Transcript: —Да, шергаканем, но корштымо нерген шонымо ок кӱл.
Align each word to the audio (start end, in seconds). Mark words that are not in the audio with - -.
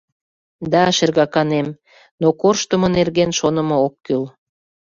—Да, 0.71 0.83
шергаканем, 0.97 1.67
но 2.21 2.27
корштымо 2.41 2.87
нерген 2.97 3.31
шонымо 3.39 3.75
ок 3.85 3.95
кӱл. 4.05 4.23